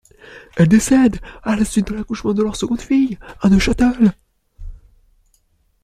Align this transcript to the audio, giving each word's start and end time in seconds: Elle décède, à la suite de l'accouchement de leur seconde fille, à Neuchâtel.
Elle 0.57 0.67
décède, 0.67 1.19
à 1.43 1.55
la 1.55 1.63
suite 1.63 1.89
de 1.91 1.93
l'accouchement 1.93 2.33
de 2.33 2.41
leur 2.41 2.55
seconde 2.55 2.81
fille, 2.81 3.19
à 3.39 3.49
Neuchâtel. 3.49 4.13